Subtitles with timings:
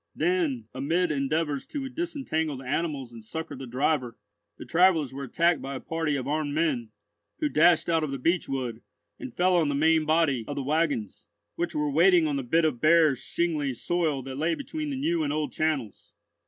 [0.15, 4.17] Then, amid endeavours to disentangle the animals and succour the driver,
[4.57, 6.89] the travellers were attacked by a party of armed men,
[7.37, 8.81] who dashed out of the beechwood,
[9.19, 12.65] and fell on the main body of the waggons, which were waiting on the bit
[12.65, 16.15] of bare shingly soil that lay between the new and old channels.